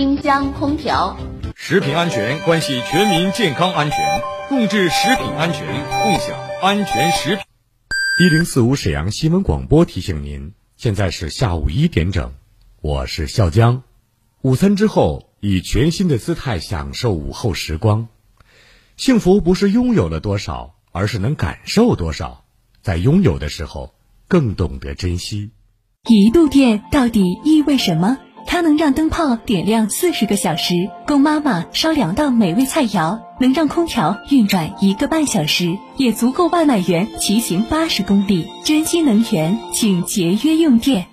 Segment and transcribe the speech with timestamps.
[0.00, 1.14] 冰箱、空调。
[1.54, 3.98] 食品安全关系全民健康安全，
[4.48, 5.60] 共治食品安全，
[6.02, 7.44] 共享安全食品。
[8.18, 12.32] 一零四五沈阳新闻广播提醒您，现在是下午一点整，
[12.80, 13.82] 我是笑江。
[14.40, 18.08] 午餐之后，以全新的姿态享受午后时光。
[18.96, 22.46] 幸福不是拥有了多少，而是能感受多少。
[22.80, 23.92] 在拥有的时候，
[24.28, 25.50] 更懂得珍惜。
[26.08, 28.16] 一度电到底意味什么？
[28.46, 30.74] 它能让灯泡点亮四十个小时，
[31.06, 38.48] 供妈妈烧两道美味菜肴；能让空调运转一个半小时，也足够外卖员骑行八十公里。
[38.64, 41.06] 珍惜能源，请节约用电。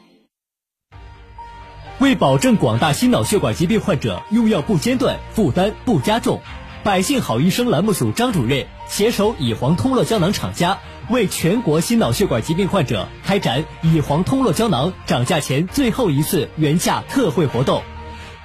[1.99, 6.41] 为保证广大心脑血管疾病患者用药不间断、负担不加重，
[6.83, 10.77] 百姓好医生栏目组张主任携手乙黄通络胶囊厂家。
[11.09, 17.81] 为全国心脑血管疾病患者开展乙黄通络胶囊涨价前最后一次原价特惠活动，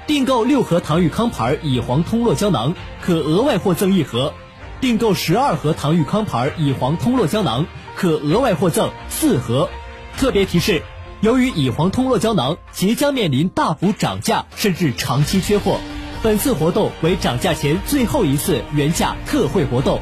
[0.06, 4.32] 订购六盒唐玉康牌乙黄通络胶囊可额外获赠一盒，
[4.80, 9.68] 订购十二盒唐玉康牌乙黄通络胶囊可额外获赠四盒。
[10.16, 10.82] 特别提示：
[11.20, 15.80] 由于乙黄通络胶囊即将面临大幅涨价，甚至长期缺货，
[16.22, 20.00] 本次活动为涨价前最后一次原价特惠活动，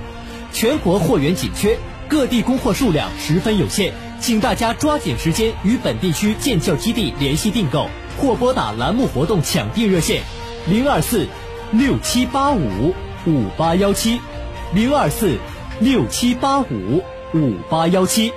[0.52, 1.78] 全国货源紧缺。
[2.10, 10.24] 各地供货数量十分有限，请大家抓紧时间与本地区建教基地联系订购，或拨打栏目活动抢订热线：
[10.68, 11.28] 零二四
[11.70, 12.92] 六七八五
[13.26, 14.20] 五八幺七，
[14.74, 15.38] 零二四
[15.78, 17.00] 六七八五
[17.32, 18.32] 五八幺七。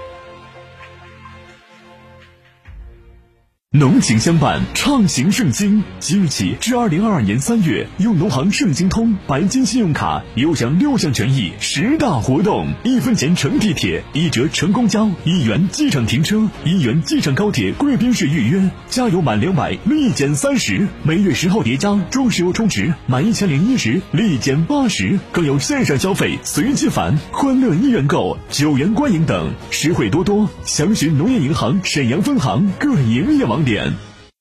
[3.75, 5.81] 浓情相伴，畅行盛京。
[5.99, 30.47] 即日起至二零二二年三月，用农行盛京通白金信用卡，有享六项权益，十大活动：一分钱乘地铁，一折乘公交，一元机场停车，一元机场高铁贵宾室预约，加油满两百立减三十，每月十号叠加中石油充值满一千零一十立减八十，更有线上消费随机返、欢乐一元购、九元观影等，实惠多多。
[30.63, 33.62] 详询农业银行沈阳分行各营业网。
[33.63, 33.93] 点，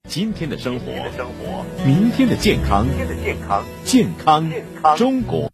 [0.09, 0.87] 今天的生活，
[1.84, 2.87] 明天的健康，
[3.84, 4.50] 健康。
[4.97, 5.50] 中国。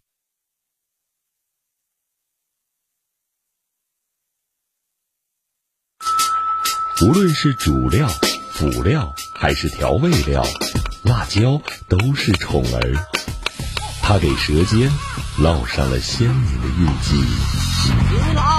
[7.01, 8.09] 无论是主料、
[8.51, 10.43] 辅料还是调味料，
[11.03, 13.07] 辣椒都是宠儿，
[14.01, 14.89] 它给舌尖
[15.37, 18.58] 烙上了鲜明的印记。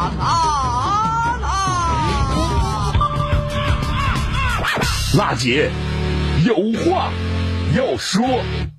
[5.13, 5.69] 娜姐
[6.45, 7.11] 有话
[7.75, 8.70] 要说。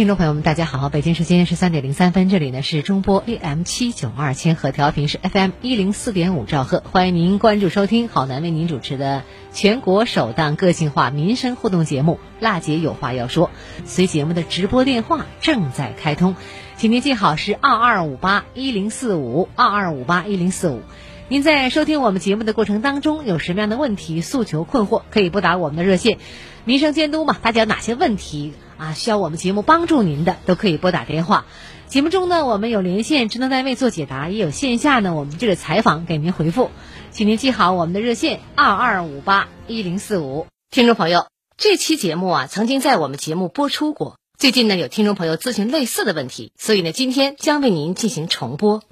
[0.00, 13.48] 听众朋友们，大家好，北京时间十三点零三分，这里呢是中波 AM 七九二千赫调频，是 FM 一零四点五兆赫，欢迎您关注收听好男为您主持的全国首档个性化民生互动节目《辣姐有话要说》，
[13.84, 16.34] 随节目的直播电话正在开通，
[16.78, 20.80] 请您记好是二二五八一零四五二二五八一零四五。
[21.28, 26.16] 您在收听我们节目的过程当中，有什么样的问题、诉求、困惑，可以拨打我们的热线。
[26.64, 28.92] 民生监督嘛，大家有哪些问题啊？
[28.94, 31.44] 需要我们节目帮助您的，都可以拨打电话。
[31.86, 36.70] 节目中呢，我们有连线职能单位做解答，也有线下呢，我们这个采访给您回复。
[37.10, 40.46] 请您记好我们的热线二二五八一零四五。
[40.70, 41.26] 听众朋友，
[41.56, 44.16] 这期节目啊，曾经在我们节目播出过。
[44.38, 48.82] 最近呢，有听众朋友咨询类似的问题，所以呢，今天将为您进行重播。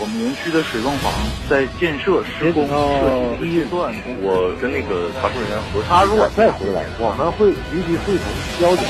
[0.00, 1.12] 我们园区的水泵房
[1.46, 8.24] 在建设施工设计预算，我跟那个查出人员核他如果再回来，我们会立即会同
[8.58, 8.88] 交警。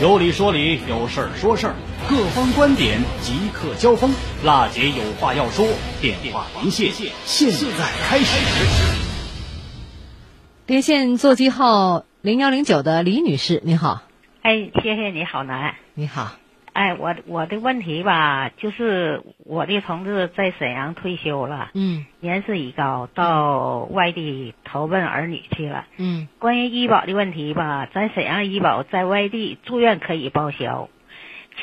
[0.00, 1.74] 有理说理，有事儿说事儿，
[2.08, 4.14] 各方观点即刻交锋。
[4.44, 5.66] 辣姐有话要说，
[6.00, 6.92] 电话连线
[7.26, 8.38] 现在开始。
[10.66, 14.02] 连线座机号零幺零九的李女士，你好。
[14.42, 15.74] 哎，谢谢你好，男。
[15.94, 16.30] 你好。
[16.78, 30.88] 哎，我我的问题吧，就是我的同志在沈阳退休了，嗯，年事已高，到外地投奔儿女去了，嗯，关于医保的问题吧，咱沈阳医保在外地住院可以报销，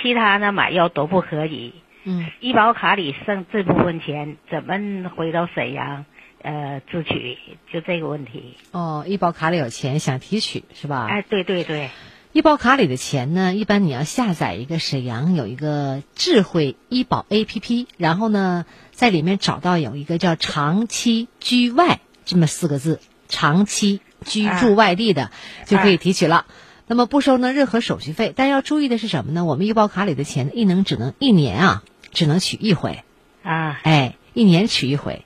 [0.01, 1.73] 其他呢买药都不可以，
[2.03, 6.03] 嗯，医保卡里剩这部分钱怎么回到沈阳
[6.41, 7.37] 呃自取？
[7.71, 8.57] 就这个问题。
[8.73, 11.07] 哦，医保卡里有钱想提取是吧？
[11.09, 11.89] 哎，对对对。
[12.35, 22.99] 医保卡里的钱呢，一般你要下载一个沈阳有一个智慧医保 APP，然后呢，在里面找到有一个叫“长期居外”这么四个字，
[23.29, 25.31] 长期居住外地的
[25.65, 26.45] 就可以提取了。
[26.87, 29.45] 那么不收呢任何手续费，但要注意的是什么呢？
[29.45, 33.05] 我们医保卡里的钱一能只能一年啊，只能取一回
[33.43, 35.23] 啊，哎，一年取一回。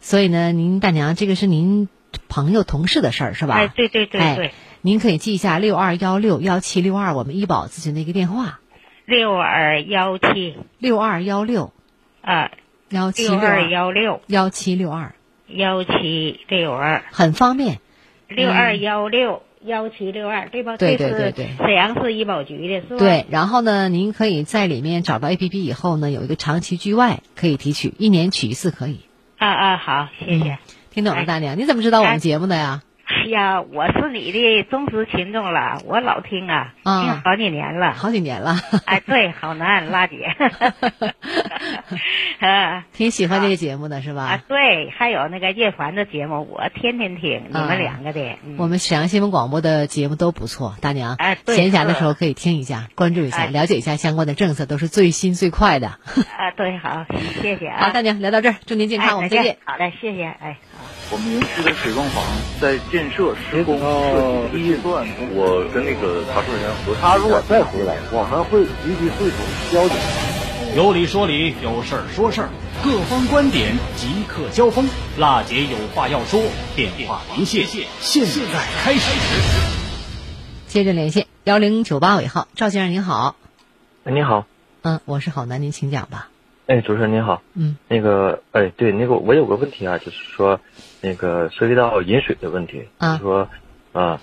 [0.00, 1.88] 所以呢，您大娘，这个是您
[2.28, 3.56] 朋友同事的事儿是吧？
[3.56, 4.46] 哎，对对对对。
[4.46, 4.52] 哎
[4.84, 8.58] 您可以记一下六二幺六幺七六二，我们医保咨询的一个电话。
[9.06, 11.72] 六二幺七六二幺六
[12.20, 12.50] 啊，
[12.88, 15.14] 幺七六二幺六幺七六二
[15.46, 17.78] 幺七六二，很方便。
[18.26, 20.76] 六二幺六幺七六二，对吧？
[20.76, 22.96] 对对对对，沈阳市医保局的是吧？
[22.98, 29.02] 对，然后呢，您可以在里面找到 A P P 以后呢，有一个长期居外可以提取，一年取一次可以。
[29.38, 30.58] 啊啊，好，谢谢。
[30.90, 32.82] 听懂了，大娘，你怎么知道我们节目的呀？
[33.12, 38.56] 哎呀，我是你的忠实群众了，我老听啊，听好几年了，好几年了。
[38.84, 40.24] 哎，对，好男拉姐，
[42.40, 44.22] 啊，挺喜欢这个节目的是吧？
[44.24, 48.36] 啊，对，还有那个叶凡的节目，我天天听，你们两个的。
[48.58, 51.14] 我们沈阳新闻广播的节目都不错，大娘。
[51.14, 51.56] 哎，对。
[51.56, 55.88] 闲暇的时候可以听一下，关注一下，了解一下相关的政策，都是最新最快的。
[56.36, 57.06] 啊，对，好，
[57.40, 57.86] 谢谢啊。
[57.86, 59.58] 好，大娘聊到这儿，祝您健康，我们再见。
[59.64, 60.71] 好嘞，谢谢，哎，好。
[61.12, 62.24] 我们园区的水泵房
[62.58, 69.38] 在建设施工设计阶段，我跟那个查证人员核他如果再回来，我们会积极汇总
[69.70, 69.98] 交警。
[70.74, 72.48] 有理说理，有事儿说事儿，
[72.82, 74.88] 各方观点即刻交锋。
[75.18, 76.42] 辣姐有话要说，
[76.74, 77.66] 电话连线，
[78.00, 79.10] 现在开始。
[80.66, 83.36] 接着连线幺零九八尾号，赵先生您好。
[84.04, 84.46] 您，好。
[84.80, 86.31] 嗯，我是郝楠，您请讲吧。
[86.72, 87.42] 哎，主持人您好。
[87.52, 87.76] 嗯。
[87.86, 90.58] 那个，哎，对，那个我有个问题啊，就是说，
[91.02, 93.48] 那个涉及到饮水的问题，啊，就是说，
[93.92, 94.18] 啊，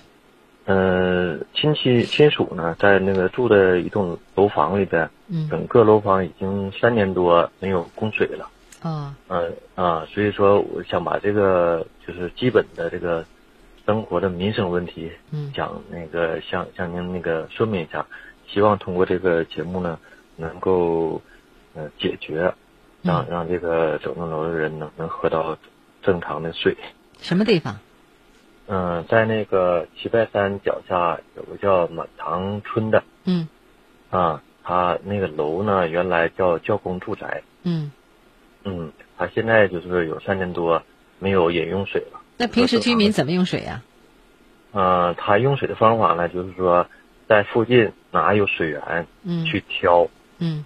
[0.64, 8.50] 呃，亲戚亲属呢，在那个住的一栋楼房里边，嗯，整个楼房已经三年多没有供水了。
[8.82, 9.14] 啊。
[9.28, 13.24] 嗯啊，所以说我想把这个就是基本的这个
[13.86, 18.04] 生活的民生问题，嗯，想那个向向您那个说明一下，
[18.48, 19.96] 希望通过这个节目呢，
[20.34, 21.22] 能够。
[21.74, 22.54] 呃，解决，
[23.02, 25.56] 让让这个整栋楼的人能能喝到
[26.02, 26.76] 正常的水。
[27.20, 27.78] 什么地方？
[28.66, 33.02] 嗯，在那个齐白山脚下有个叫满堂村的。
[33.24, 33.48] 嗯。
[34.10, 37.42] 啊，他那个楼呢，原来叫教工住宅。
[37.62, 37.92] 嗯。
[38.64, 40.82] 嗯，他现在就是有三年多
[41.18, 42.20] 没有饮用水了。
[42.36, 43.82] 那平时居民怎么用水呀？
[44.72, 46.86] 嗯，他用水的方法呢，就是说
[47.28, 50.08] 在附近哪有水源，嗯，去挑。
[50.38, 50.64] 嗯。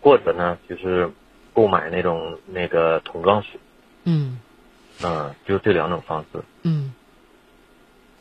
[0.00, 1.10] 或者呢，就是
[1.52, 3.60] 购买那种那个桶装水，
[4.04, 4.38] 嗯，
[5.02, 6.94] 嗯，就这两种方式，嗯，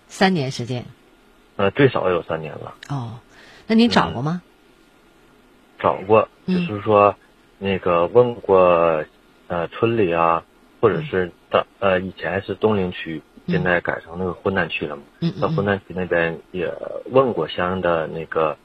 [0.07, 0.85] 三年时间，
[1.55, 2.75] 呃，最少有三年了。
[2.89, 3.19] 哦，
[3.67, 4.41] 那您找过吗？
[5.79, 7.15] 找过，就是说
[7.57, 9.05] 那个问过，
[9.47, 10.43] 呃，村里啊，
[10.81, 15.03] 或者是的，呃，以前是东陵区，现在改成那个浑南区了嘛。
[15.21, 16.73] 嗯到浑南区那边也
[17.05, 18.57] 问过相应的那个，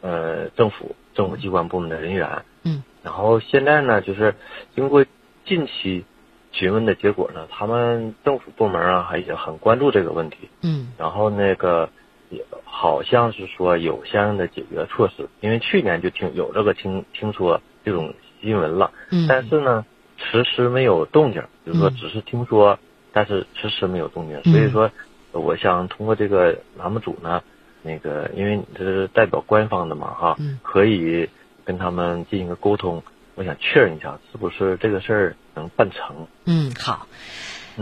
[0.00, 2.44] 呃，政府政府机关部门的人员。
[2.62, 4.34] 嗯，然后现在呢，就是
[4.74, 5.04] 经过
[5.44, 6.04] 近期
[6.52, 10.48] 询问的结果呢，他们政府部门啊，还也很关注这个问题。
[10.62, 11.88] 嗯，然后那个
[12.30, 18.90] 也好像是说有相应的解决措施，因为去年就听有这个听听说这种新闻了。
[19.10, 19.84] 嗯，但是呢，
[20.18, 22.78] 迟迟没有动静，就是说只是听说，
[23.12, 24.42] 但是迟迟没有动静。
[24.44, 24.90] 所以说，
[25.32, 27.42] 我想通过这个栏目组呢，
[27.86, 31.30] 那个因为你这是代表官方的嘛，哈，可以。
[31.66, 33.02] 跟他们进行个沟通，
[33.34, 36.28] 我想确认一下，是不是这个事儿能办成？
[36.44, 37.08] 嗯，好。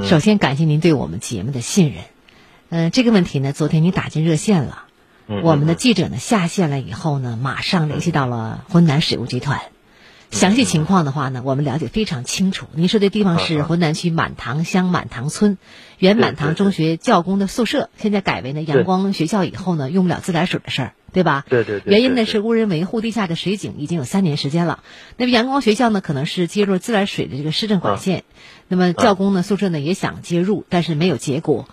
[0.00, 2.04] 首先感谢您对我们节目的信任。
[2.70, 4.84] 嗯，这个问题呢，昨天您打进热线了，
[5.26, 9.60] 我们的记者呢下线了以后呢，马上联系到了浑南水务集团。
[10.34, 12.66] 详细情况的话呢，我们了解非常清楚。
[12.74, 15.58] 您说的地方是浑南区满塘乡满塘村，
[15.98, 20.92] 原满塘中学教工的宿舍，现在改为呢阳光学校以后呢，用不了自来水的事儿。
[21.12, 21.44] 对吧？
[21.48, 21.92] 对对对。
[21.92, 24.82] 原因呢是无人维护地下的水井已经有三年时间了。
[25.16, 28.24] 那么阳光学校呢，可能是接入自来水的这个市政管线。
[28.66, 31.68] 那么教工呢，宿舍呢也想接入，但是没有结果。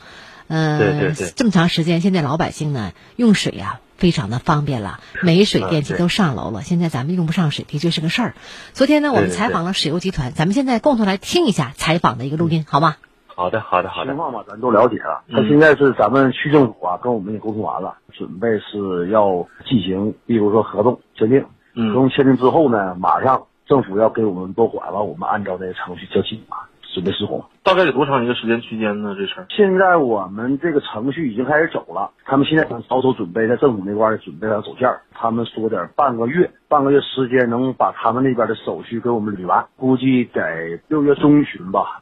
[0.47, 1.15] 嗯。
[1.35, 6.63] 这么长时间，现在老百姓呢用水呀非常的方便了，煤水电气都上楼了。
[6.63, 8.33] 现在咱们用不上水，的确是个事儿。
[8.73, 12.95] 昨天呢，我们采访了水油集团，咱们现在共同来听一下采访的一个录音，好吗？
[13.27, 14.07] 好的，好的，好的。
[14.09, 15.21] 情况吧，咱都了解了。
[15.31, 21.41] 他现在是咱们区政府啊，跟我们也沟通完了，准备是要进行，比如说合同签订。
[21.75, 26.57] 合同签订之后呢，马上政府要给我们拨款了，我们按照这个程序交齐码，
[26.93, 27.45] 准备施工。
[27.63, 29.15] 大概有多长一个时间区间呢？
[29.17, 29.45] 这事儿？
[29.49, 42.01] 现在我们这个程序已经开始走了，他们现在着手准备，在政府那块准备了走线他们说点半个月，半个月时间能把他们那边的手续给我们捋完，估计得六月中旬吧。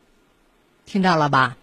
[0.85, 1.55] 听到了吧？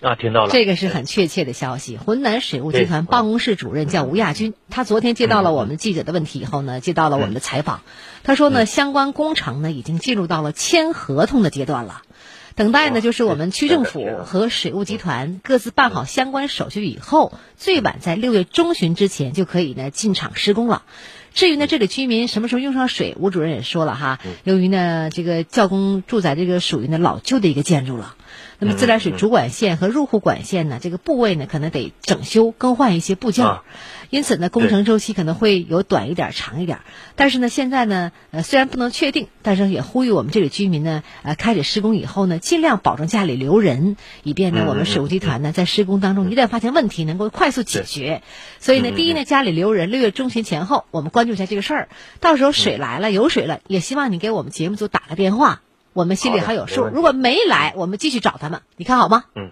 [0.00, 0.50] 啊，听到了。
[0.50, 1.96] 这个是很确切的消息。
[1.96, 7.80] 浑南水务集团办公室主任叫吴亚军，他昨天接到了我们记者的问题以后呢，接到了我们的采访。
[8.22, 12.02] 他说呢，相关工程呢已经进入到了签合同的阶段了，
[12.58, 20.82] 等待呢就是我们区政府和水务集团各自办好相关手续以后，最晚在六月中旬之前就可以呢进场施工了。
[21.32, 28.16] 至于呢，这里居民什么时候用上水，吴主任也说了哈，由于呢这个教工住宅这个属于呢老旧的一个建筑了。
[28.60, 33.46] 那么自来水主管线和入户管线呢，这个部位呢可能得整修更换一些部件，
[34.10, 36.80] 因此呢工程周期可能会有短一点、长一点。
[37.14, 48.22] 但是呢现在呢，呃虽然不能确定，但是也呼吁我们这里居民呢，呃开始施工以后呢，尽量保证家里留人，以便呢我们水务集团呢在施工当中一旦发现问题能够快速解决。
[48.58, 51.88] 所以呢，第一呢家里留人，六月中旬前后我们关注一下这个事儿。
[52.18, 55.60] 到时候水来了有水了，也希望你给我们节目组打个电话。
[55.98, 59.24] 我们心里还有数，如果没来，我们继续找他们，你看好吗？
[59.34, 59.50] 嗯，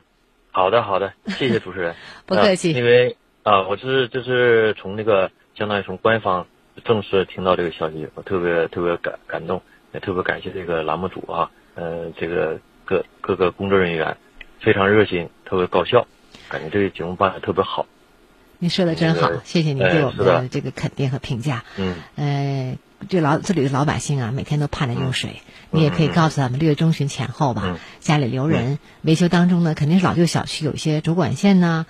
[0.52, 2.70] 好的，好的，谢谢主持人， 不客气。
[2.70, 6.46] 因为啊，我是就是从那个相当于从官方
[6.84, 9.60] 正式听到这个消息，我特别特别感感动，
[9.92, 14.16] 也特别感谢这个栏目组啊，呃，这个各各个工作人员
[14.60, 16.06] 非常热心，特别高效，
[16.48, 17.86] 感觉这个节目办的特别好。
[18.58, 21.64] 你说的真好，谢谢你对我们的这个肯定和评价。
[21.76, 22.76] 嗯，呃。
[23.10, 25.42] 这老这里的老百姓啊，每天都盼着用水。
[25.70, 28.78] 你也可以告诉他们，六月中旬前后吧，家里留人。
[29.02, 31.84] 维修当中呢，肯定是老旧小区有一些主管线呐，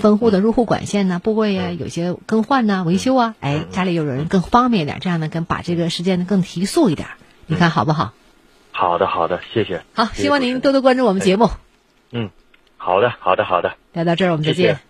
[0.00, 3.36] 分户的入户管线呐，部位呀有些更换呐、维修啊。
[3.38, 7.06] 哎，家里有人更方便一点，这样呢，跟把这个时间呢更提速一点。
[7.46, 8.12] 你看好不好？
[8.72, 9.82] 好的，好的，谢谢。
[9.94, 11.48] 好，希望您多多关注我们节目。
[12.10, 12.28] 嗯，
[12.76, 13.74] 好的，好的，好的。
[13.92, 14.89] 聊到这儿，我们再见。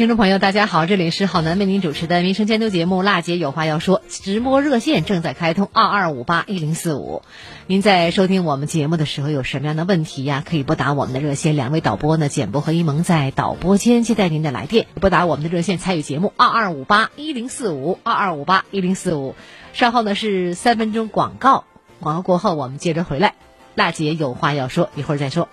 [0.00, 7.20] 听众朋友，大家好，这里是好男为您主持的民生监督节目《辣姐有话要说》，直播热线正在开通二二五八一零四五。
[7.66, 10.42] 您在收听我们节目的时候有什么样的问题呀？
[10.48, 14.86] 可以拨打我们的热线，两位导播呢，简博和一萌在导播间接待您的来电。
[14.98, 19.34] 拨打我们的热线参与节目二二五八一零四五二二五八一零四五。
[19.74, 21.66] 稍后呢是三分钟广告，
[22.00, 23.34] 广告过后我们接着回来。
[23.74, 25.46] 辣姐有话要说，一会儿再说。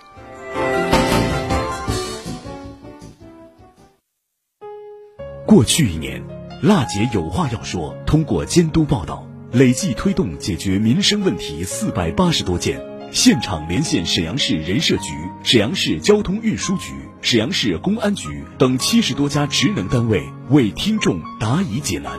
[5.48, 6.22] 过去一年，
[6.60, 7.96] 辣姐有话要说。
[8.04, 12.78] 通过监督报道，累计推动解决民生问题四百八十多件，
[13.12, 22.12] 现场连线沈阳市人社局、沈阳市交通运输局、沈阳市公安局等七十多家职能单位，为听众答疑解难。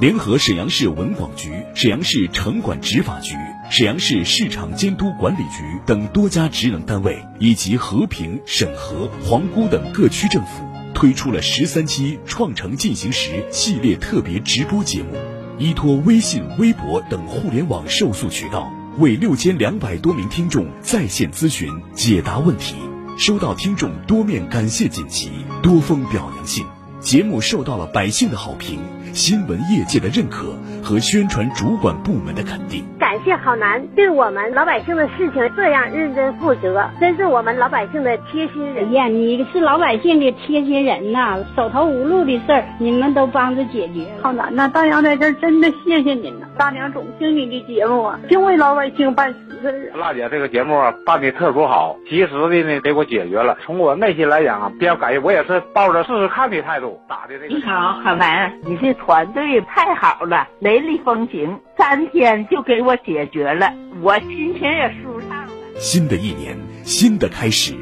[0.00, 3.36] 联合沈阳市文广局、沈阳市城管执法局、
[3.70, 10.73] 沈阳市市场监督管理局等多家职能单位，以及和平、沈河、皇姑等各区政府。
[11.04, 15.10] 推出了十三期“创城进行时”系列特别直播节目，
[15.58, 22.76] 依托微信、微博等互联网受诉渠道，为六千两百多名听众在线咨询解答问题，
[23.18, 25.30] 收到听众多面感谢锦旗、
[25.62, 26.64] 多封表扬信，
[27.00, 28.80] 节目受到了百姓的好评、
[29.12, 32.82] 新闻业界的认可和宣传主管部门的肯定。
[33.24, 38.86] 感谢好男对我们老百姓的事情这样认真负责，真是我们老百姓的贴心人。
[38.88, 44.04] 哎呀，你是老百姓的贴心人呐，手头无路的事儿你们都帮着解决。
[44.20, 49.98] 好男呐，大娘在这儿真的谢谢您呐，大娘总听你的节目啊，净为老百姓办实事啊。
[49.98, 53.58] 辣姐这个节目啊办的特殊好，及时的呢给我解决了。
[53.64, 57.54] 从我内心来讲啊，比较感谢，我也是抱着试试看的态度打的这个。
[57.54, 65.52] 你好，好男，你这团队太好了，雷厉风行，三天就给我解决了，我心情也舒畅了。
[65.78, 67.74] 新的一年，新的开始，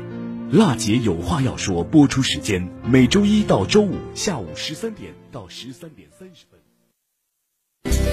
[0.50, 1.84] 辣姐有话要说。
[1.84, 6.51] 播出时间每周一到周五下午十三点到十三点三十分。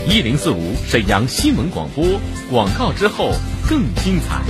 [0.09, 2.03] 一零四五沈阳新闻广播
[2.49, 3.31] 广告之后
[3.69, 4.41] 更精彩。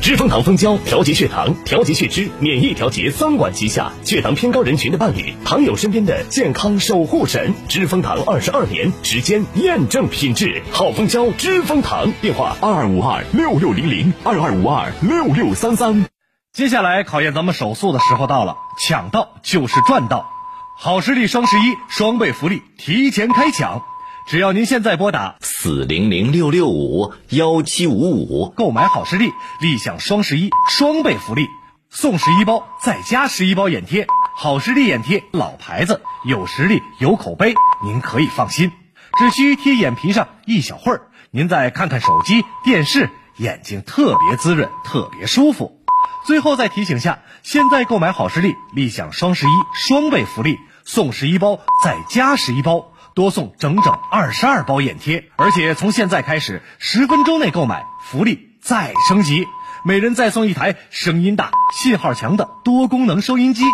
[0.00, 7.52] 知蜂堂蜂胶调节血糖、调节血脂、免疫调节三管齐下，血糖偏高人群的伴侣，糖友身边的健康守护神。
[7.68, 12.10] 知蜂堂二十二年时间验证品质，好蜂胶知蜂堂。
[12.22, 16.06] 电话二二五二六六零零二二五二六六三三。
[16.54, 20.35] 接下来考验咱们手速的时候到了，抢到就是赚到。
[20.78, 23.82] 好视力双十一双倍福利提前开抢，
[24.28, 31.48] 只要您现在拨打四零零六六五幺七五五购买好视力，立享双十一双倍福利，
[31.88, 34.06] 送十一包再加十一包眼贴。
[34.36, 38.70] 好视力眼贴老牌子，有实力有口碑，您可以放心。
[39.18, 45.80] 只需贴眼皮上一小会儿，您再看看手机、电视，眼睛特别滋润，特别舒服。
[46.26, 55.24] 最后再提醒下，现在购买好视力，立享双十一双倍福利，送十一包再加十一包，多送整整二十二包眼贴。
[55.36, 59.44] 而且从现在开始，十分钟内购买，福利再升级，
[59.84, 63.64] 每人再送一台声音大、信号强的多功能收音机。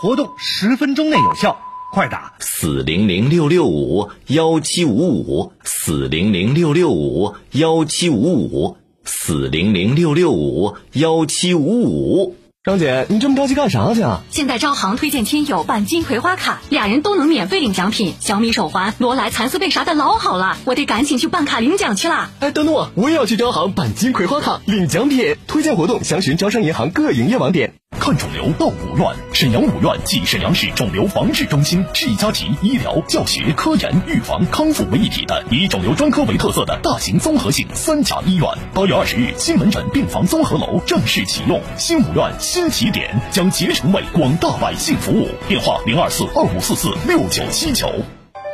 [0.00, 1.58] 活动十分钟内有效，
[1.92, 8.78] 快打四零零六六五幺七五五四零零六六五幺七五五。
[9.06, 14.22] 四零零六六五幺七五五，张姐，你这么着急干啥去啊？
[14.30, 22.30] 现在招行推荐亲友办金葵花卡，俩人都能免费领奖品，小米手环、罗莱蚕丝被啥的老好了，我得赶紧去办卡领奖去啦！
[22.40, 25.36] 哎，等等我，我也要去招行办金葵花卡领奖品。
[25.46, 27.74] 推荐活动详询招商银行各营业网点。
[28.00, 38.48] 看肿瘤到五院，沈阳五院即沈阳市肿瘤防治中心，是一家集医疗、教学、科研、预防、康复为一体的以肿瘤专科为特色的大型综合性三甲医院。
[38.74, 45.28] 八月二十日，新门诊病房综合楼正式启用，新五院新起点将竭诚为广大百姓服务。
[45.48, 47.90] 电话零二四二五四四六九七九。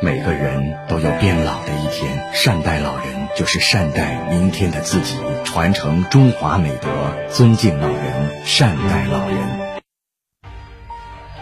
[0.01, 6.89] 每个人都有变老的一天，善待老人就是善待明天的自己，传承中华美德，
[7.29, 9.37] 尊敬老人，善待老人。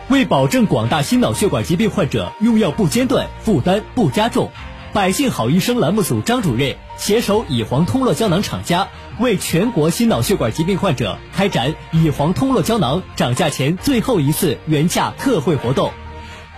[0.10, 4.52] 为保证广大心脑血管疾病患者用药不间断、负担不加重，
[4.91, 8.88] 百姓好医生栏目组张主任携手乙黄通络胶囊厂家，
[9.19, 15.91] 为全国心脑血管疾病患者开展乙黄通络胶囊涨价前最后一次原价特惠活动。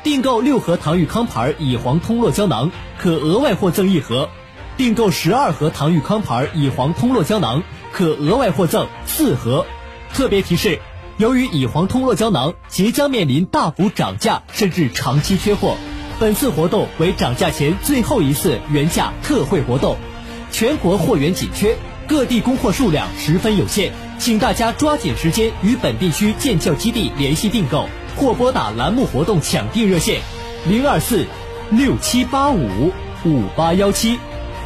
[0.01, 4.29] 订购六盒唐玉康牌乙黄通络胶囊，可额外获赠一盒；
[4.77, 9.65] 订购十二盒唐玉康牌乙黄通络胶囊，可额外获赠四盒。
[10.13, 10.79] 特别提示：
[11.17, 15.75] 由于乙黄通络胶囊即将面临大幅涨价，甚至长期缺货，
[16.21, 19.97] 本次活动为涨价前最后一次原价特惠活动，
[20.51, 21.75] 全国货源紧缺，
[22.07, 27.89] 各地供货数量十分有限，请大家抓紧时间与本地区建教基地联系订购。
[28.15, 30.21] 或拨打栏目活动抢订热线，
[30.69, 31.25] 零二四
[31.71, 32.91] 六七八五
[33.25, 34.19] 五八幺七，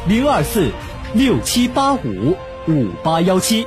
[0.06, 0.72] 零二四
[1.14, 2.36] 六七八五
[2.68, 3.66] 五八幺七。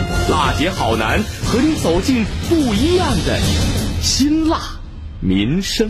[0.29, 3.39] 辣姐好男和你走进不一样的
[4.01, 4.59] 辛辣
[5.19, 5.89] 民生。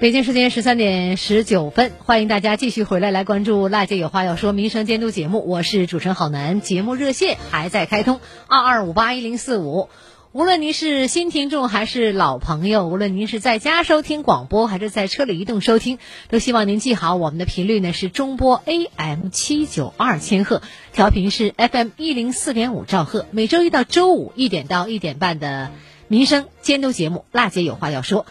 [0.00, 6.60] 北京时间十三点十九分，欢迎大家继续回来来关注《辣姐有话要说》民生监督节目，我是主持人郝楠。
[6.60, 9.88] 节目热线还在开通，二二五八一零四五。
[10.32, 20.60] 无论您是新听众还是老朋友，无论您是在家收听广播还是在车里移动收听，都希望您记好我们的频率呢是中波 AM 七九二千赫，
[20.92, 23.24] 调频是 FM 一零四点五兆赫。
[23.30, 25.70] 每周一到周五一点到一点半的
[26.08, 28.26] 民生监督节目，辣姐有话要说。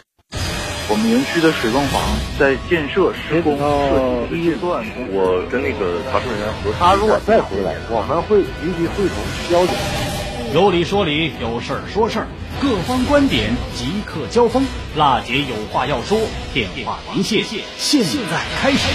[0.88, 2.00] 我们园区的水泵房
[2.38, 9.16] 在建设施工设计阶段，我跟那个查收人员核他如果再回来，我们会立即会同
[9.50, 10.17] 交警。
[10.54, 12.26] 有理说理，有事儿说事儿，
[12.58, 14.64] 各方观点即刻交锋。
[14.96, 16.18] 辣姐有话要说，
[16.54, 17.42] 电话连线，
[17.76, 18.88] 现在开始。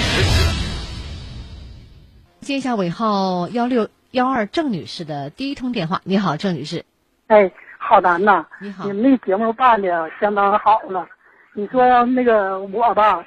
[2.42, 6.02] 接一下尾号幺六幺二郑女士的第一通电话。
[6.06, 6.84] 你好，郑女士。
[7.28, 8.44] 哎，好难呐！
[8.60, 11.08] 你好，你们那节目办的相当好了。
[11.54, 13.24] 你说那个我吧，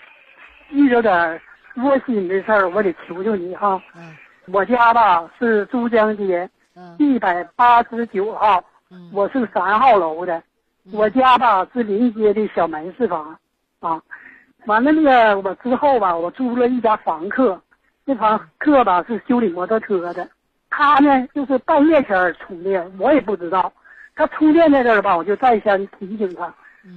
[0.70, 1.40] 遇着点
[1.76, 3.80] 窝心的事儿，我得求求你哈。
[3.94, 4.16] 嗯。
[4.46, 6.48] 我家吧是珠江街
[6.98, 8.62] 一百八十九号，
[9.12, 10.42] 我是三号楼的。
[10.92, 13.36] 我家吧是临街的小门市房，
[13.80, 14.00] 啊，
[14.66, 17.60] 完了那个我之后吧，我租了一家房客，
[18.04, 20.28] 那房客吧是修理摩托车的，
[20.70, 23.72] 他呢就是半夜前充电，我也不知道，
[24.14, 26.54] 他充电在这儿吧，我就再三提醒他，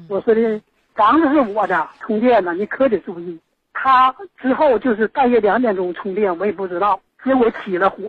[0.08, 0.62] 我说的
[0.94, 3.39] 房子是我的，充电呢你可得注意。
[3.74, 8.04] 他之后就是半夜两点钟充电，我也不知道，结果起了火，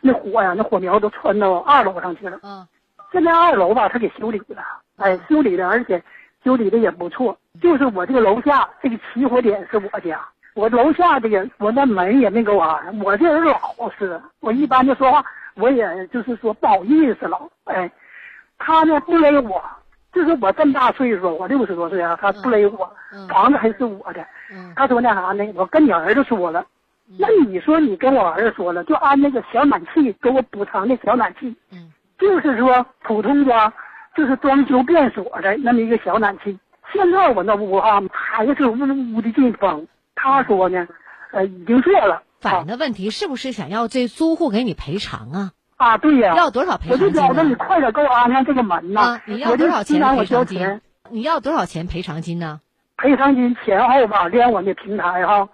[0.00, 2.38] 那火呀，那火苗都窜到二楼上去了。
[2.42, 2.66] 嗯，
[3.12, 4.62] 现在二楼吧，他给修理了，
[4.96, 6.02] 哎，修理的，而且
[6.44, 7.36] 修理的也不错。
[7.60, 10.20] 就是我这个楼下这个起火点是我家，
[10.54, 12.98] 我楼下这个我那门也没给我安。
[13.00, 13.58] 我这人老
[13.98, 15.24] 实，我一般就说话，
[15.56, 17.40] 我也就是说不好意思了。
[17.64, 17.90] 哎，
[18.58, 19.62] 他呢不勒我，
[20.12, 22.88] 就是我这么大岁数，我六十多岁啊，他不勒我，
[23.28, 24.24] 房子还是我的。
[24.76, 25.44] 他说那啥呢？
[25.56, 26.64] 我跟你儿子说了，
[27.16, 33.72] 那你说你跟我儿子说了，就安那个小暖气给我补偿那小暖气，嗯就是说普通家
[34.16, 36.58] 就是装修变锁的那么一个小暖气。
[36.92, 38.76] 现在我那屋哈还是呜
[39.14, 39.86] 呜的进风。
[40.14, 40.86] 他说呢，
[41.32, 42.22] 呃，已经做了。
[42.40, 45.52] 反映的问题是不是想要这租户给你赔偿啊？
[45.76, 46.34] 啊，对呀。
[46.36, 47.06] 要多少赔偿金？
[47.06, 49.20] 我就觉得你快点给我安上这个门呐！
[49.26, 50.80] 你要多少钱赔偿金钱？
[51.10, 52.60] 你要多少钱赔偿金呢？
[52.96, 55.48] 赔偿金前后吧，连我那平台哈，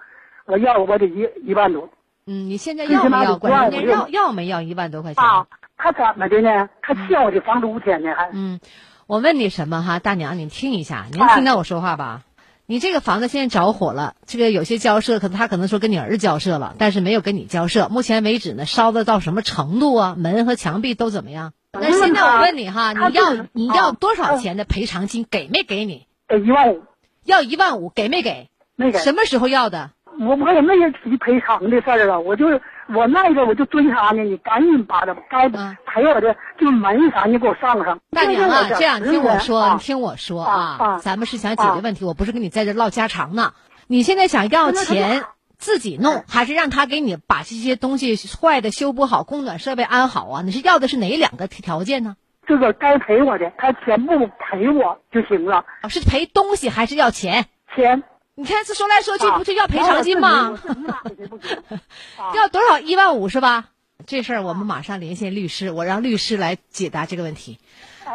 [0.47, 1.89] 我要我得一一万多。
[2.27, 3.39] 嗯，你现在要没要？
[3.39, 5.23] 关键要要没要一万多块钱？
[5.23, 6.69] 啊，他怎么的呢？
[6.83, 8.31] 他欠我的房租钱呢还？
[8.33, 8.61] 嗯，
[9.07, 12.23] 我问你什么哈，大娘，你听一下，您听到我说话吧？
[12.67, 17.89] 你这个房子现在着火了，这个有些交涉，可能他可能说跟你儿子交涉了，但是没有跟你交涉。
[17.91, 20.15] 目前为止呢，烧的到什么程度啊？
[20.17, 21.53] 门和墙壁都怎么样？
[21.73, 25.27] 那现在我问你哈，你要你要多少钱的赔偿金？
[25.31, 26.07] 给没给你？
[26.27, 26.83] 给一万五。
[27.25, 28.49] 要一万五，给没给？
[28.77, 28.99] 没给。
[29.01, 29.91] 什么时候要的？
[30.21, 37.99] 我我也没提赔偿的事儿啊，我就是我那个我就追他呢，你赶紧把这该赔我的就门啥你给我上上。
[38.11, 43.53] 大娘啊，这样听我说，你听我说啊，咱们是想解决问题，我不是跟你在这唠家常呢。
[43.87, 45.25] 你现在想要钱
[45.59, 50.43] 自己弄，还是让他给你把这些东西坏的修补好，供暖设备安好啊？
[50.43, 52.17] 你是要的是哪两个条件呢？
[52.47, 55.65] 这个该赔我的，他全部赔我就行了。
[55.89, 57.47] 是赔东西还是要钱？
[57.75, 58.03] 钱。
[58.37, 60.59] 你看这说来说去不就要赔偿金吗？
[62.35, 62.81] 要多少？
[62.81, 63.71] 一万五是吧？
[64.07, 67.59] 这事儿我们马上连线律师，我让律师来解答这个问题。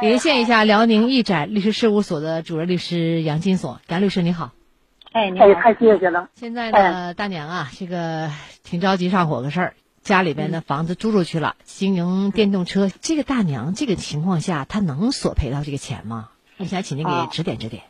[0.01, 4.51] 连线一下辽宁义展律师事务所的主任律师杨金锁，杨律师你好。
[5.13, 6.29] 哎，你好，太谢谢了。
[6.35, 8.29] 现在呢，大娘啊，这个
[8.63, 9.73] 挺着急上火个事儿。
[10.03, 16.29] 家里边的房子租出去了，经营电动车，这个大娘这个情况下，她能索赔到这个钱吗？
[16.57, 17.83] 我想请您给指点指点。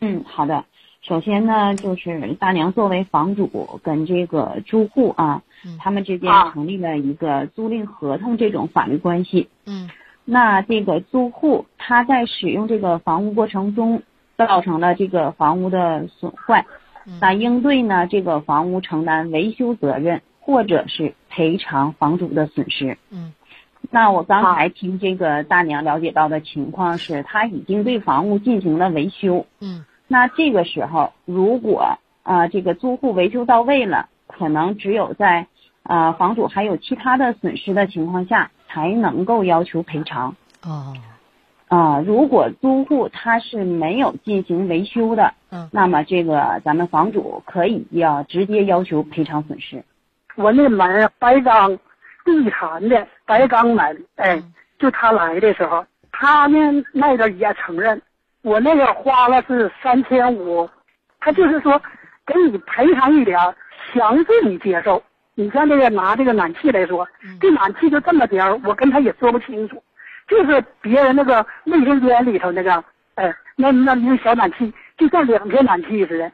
[0.00, 0.64] 嗯，好的。
[1.02, 5.42] 首先呢，就是大娘作为房主跟这个租户啊，
[5.78, 9.48] 他们之间成立了一个租赁合同这种法律关系。
[9.66, 9.90] 嗯。
[10.24, 14.02] 那这个租户他在使用这个房屋过程中
[14.36, 16.64] 造成了这个房屋的损坏，
[17.20, 20.22] 那应对呢这个房屋承担维修责任。
[20.44, 22.98] 或者是赔偿房主的损失。
[23.12, 23.32] 嗯，
[23.92, 29.46] 那我刚才听这个大娘了解到的情况是，她已经对房屋进行了维修。
[29.60, 35.46] 嗯，那这个时候，如果啊这个租户维修到位了，可能只有在
[35.84, 40.36] 啊房主还有其他的损失的情况下，才能够要求赔偿。
[40.66, 40.94] 哦，
[41.68, 49.82] 啊，如果租户他是没有进行维修的，嗯，那么这个咱们房主可以要直接要求赔偿损失。
[50.36, 51.78] 我那门白钢
[52.26, 54.42] 地产的白钢门，哎，
[54.78, 56.58] 就他来的时候，他呢
[56.92, 58.02] 那个也承认，
[58.42, 60.68] 我那个花了是三千五，
[61.20, 61.80] 他就是说
[62.26, 63.38] 给你赔偿一点，
[63.92, 65.02] 强制你接受。
[65.34, 67.08] 你像这个拿这个暖气来说，
[67.40, 69.82] 这暖气就这么点儿，我跟他也说不清楚，
[70.28, 76.30] 就是别人那个卫生间里头那个，哎，那那那小暖气就像两片暖气似的。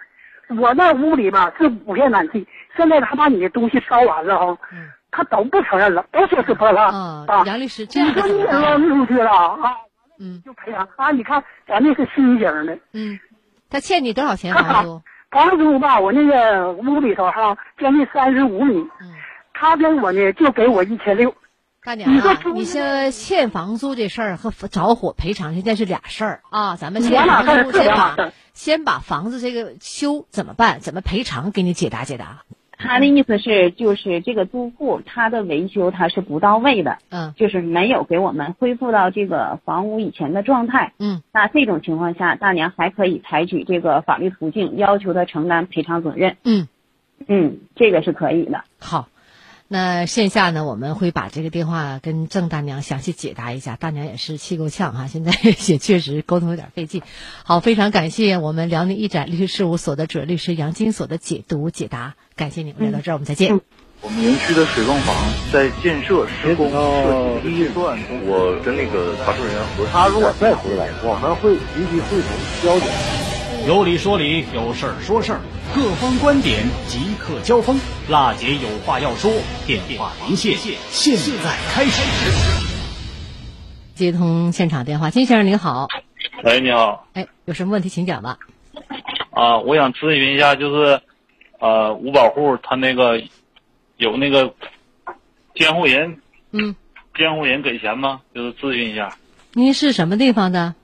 [0.56, 4.58] 我那屋里吧是五片暖气，现在他把你的东西烧完了哈，
[5.10, 7.42] 他都不承认了，都说是破烂啊。
[7.44, 9.76] 杨律师，这样你说你扔出去了啊？
[10.18, 11.10] 嗯，就赔偿啊！
[11.10, 13.18] 你看咱那是新型的，嗯，
[13.70, 15.02] 他欠你多少钱房租？
[15.30, 19.14] 房租吧，我那个屋里头哈，将近三十五米，嗯，
[19.52, 21.34] 他跟我呢就给我一千六。
[21.84, 28.16] 大娘啊，你说欠房租这事儿和着火赔偿现在是俩事儿啊，咱们先房租先把
[28.52, 32.42] 先把房子这个修怎么办，怎么赔偿，给你解答解答。
[32.78, 46.68] 他的意思是，就是这个租户他的维修他是不到位的，嗯，就是没有给我们恢复到这个房屋以前的状态，嗯，那这种情况下，大娘还可以采取这个法律途径，要求他承担赔偿责任，嗯，
[47.26, 48.64] 嗯，这个是可以的。
[48.78, 49.08] 好。
[49.70, 53.76] 那线下呢，我们会把这个电话跟郑大娘详细解答一下。
[53.76, 55.32] 大娘也是气够呛哈，现在
[55.66, 57.02] 也确实沟通有点费劲。
[57.44, 63.60] 好，非常感谢我们辽宁一展律师事务所的主任律师杨金锁的解读解答，感谢你们来到这儿，我们再见。
[64.00, 65.14] 我们园区的水泵房
[65.52, 69.90] 在建设施工设计预算中，我跟那个查证人员核实。
[69.92, 72.30] 他如果再回来，我们会立即汇总
[72.64, 72.88] 交检。
[73.66, 75.40] 有理说理，有事儿说事儿，
[75.74, 77.78] 各方观点即刻交锋。
[78.08, 79.30] 辣姐有话要说，
[79.66, 80.56] 电话连线，
[80.88, 82.00] 现在开始。
[83.94, 85.88] 接通现场电话，金先生您好。
[86.42, 87.06] 喂，你好。
[87.12, 88.38] 哎，有什么问题请讲吧。
[89.30, 91.02] 啊，我想咨询一下，就是
[91.58, 93.22] 呃，五保户他那个
[93.98, 94.54] 有那个
[95.54, 96.74] 监护人，嗯，
[97.14, 98.22] 监护人给钱吗？
[98.34, 99.18] 就是咨询一下。
[99.52, 100.74] 您是什么地方的？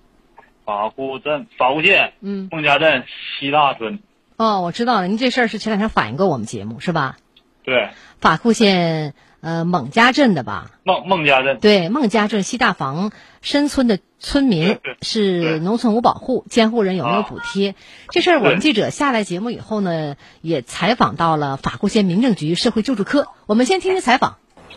[0.66, 3.04] 法库镇法库县，嗯，孟家镇
[3.40, 4.00] 西大村。
[4.44, 7.16] 哦，我知道了，您这事儿是前两天反映过我们节目是吧？
[7.62, 7.88] 对。
[8.20, 10.70] 法库县呃孟家镇的吧？
[10.83, 11.59] 孟孟家镇。
[11.61, 17.74] 对，孟家镇西大房深村的村民是农村五保户，监护人有没有补贴？
[18.11, 23.28] 这事儿我们记者下来节目以后呢，也采访到了法库县民政局社会救助科。
[23.46, 24.37] 我们先听听采访。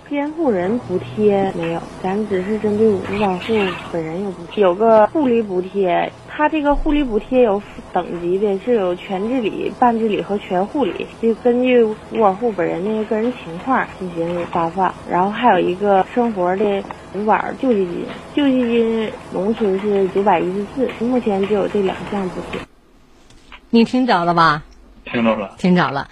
[0.10, 3.54] 监护人补贴没有，咱只是针对五保户
[3.92, 6.14] 本人有补贴，有个护理补贴。
[6.38, 14.94] 他这个护理补贴有等级的，是有全自理、半自理和全护理，就根据五保户本人的个人情况进行发放。
[15.10, 16.84] 然后还有一个生活的
[17.16, 22.62] 五保救济金，救济金农村是九百一十四，目前只有这两项补贴。
[23.72, 24.64] 你听着了吧？
[25.06, 26.08] 听着了，听着了。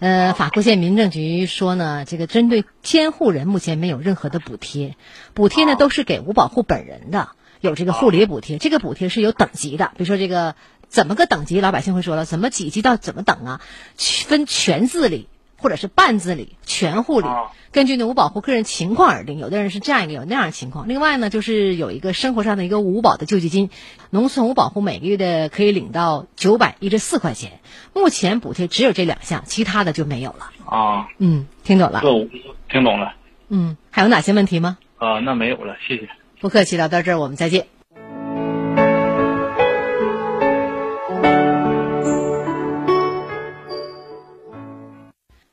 [0.00, 4.96] 呃，法库县民政局说呢，这个针对监护人目前没有任何的补贴，
[5.32, 7.28] 补贴呢都是给五保户本人的，
[7.62, 10.56] 有这个护理补贴，这个补贴是有等级的，比如说这个
[10.88, 13.60] 怎么个等级，老百姓会说了，怎么几级到怎么等啊？
[13.96, 17.28] 分全自理或者是半自理、全护理，
[17.70, 20.88] 根据呢五保户个人情况而定，有的人是这样一个，有那样的情况。
[20.88, 23.70] 另外呢，就是有一个生活上的一个五保的救济金，
[24.10, 27.60] 农村五保户每个月的可以领到九百一十四块钱。
[27.94, 30.50] 目前补贴只有这两项，其他的就没有了。
[30.66, 32.02] 啊，嗯，听懂了。
[32.68, 33.14] 听懂了。
[33.48, 34.78] 嗯，还有哪些问题吗？
[34.96, 36.08] 啊，那没有了，谢谢。
[36.42, 37.68] 不客气，聊到这儿我们再见。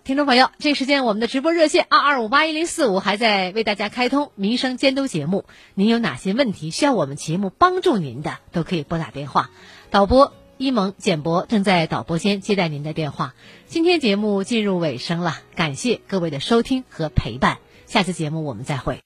[0.03, 5.45] 听众朋友，这时间我们的直播热线二二五八一零四五还在为大家开通民生监督节目。
[5.75, 9.51] 您有哪些问题需要我们节目帮助您的，都可以拨打电话。
[9.91, 13.35] 导播一萌、简博正在导播间接待您的电话。
[13.67, 17.59] 今天节目进入尾声了，感谢各位的收听和陪伴。
[17.85, 19.03] 下次节目我们再会。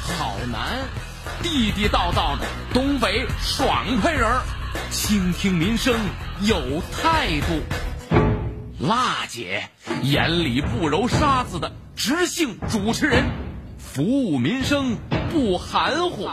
[0.00, 0.80] 好男，
[1.42, 4.42] 地地道道的东北爽快人儿，
[4.90, 5.94] 倾听民生
[6.42, 7.62] 有态度。
[8.78, 9.68] 辣姐
[10.02, 13.24] 眼里不揉沙子的直性主持人，
[13.78, 14.96] 服务民生
[15.30, 16.26] 不含糊。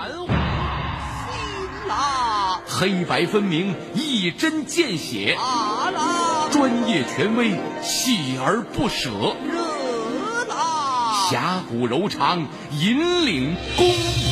[1.88, 5.38] 啦，黑白分明，一针见血。
[5.39, 9.10] 啊啦，专业权威，锲而不舍。
[9.50, 14.27] 热辣，侠骨柔肠，引领公益。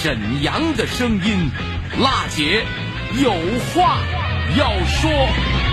[0.00, 1.50] 沈阳的声音，
[2.00, 2.64] 辣姐
[3.20, 3.32] 有
[3.74, 3.98] 话
[4.56, 5.67] 要说。